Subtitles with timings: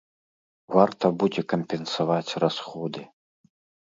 [0.75, 3.01] Варта будзе кампенсаваць расходы.